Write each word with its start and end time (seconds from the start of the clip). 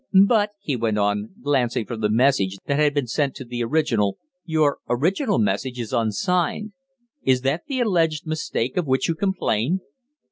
"But," 0.27 0.53
he 0.59 0.75
went 0.75 0.97
on, 0.97 1.29
glancing 1.43 1.85
from 1.85 2.01
the 2.01 2.09
message 2.09 2.57
that 2.65 2.79
had 2.79 2.95
been 2.95 3.05
sent 3.05 3.35
to 3.35 3.45
the 3.45 3.63
original, 3.63 4.17
"your 4.43 4.79
original 4.89 5.37
message 5.37 5.79
is 5.79 5.93
unsigned. 5.93 6.71
Is 7.21 7.41
that 7.41 7.65
the 7.67 7.81
alleged 7.81 8.25
mistake 8.25 8.77
of 8.77 8.87
which 8.87 9.07
you 9.07 9.13
complain?" 9.13 9.81